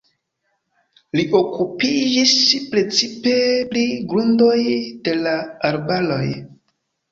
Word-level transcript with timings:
Li 1.19 1.25
okupiĝis 1.39 2.33
precipe 2.73 3.35
pri 3.75 3.85
grundoj 4.15 4.57
de 5.07 5.17
la 5.29 5.37
arbaroj. 5.73 6.27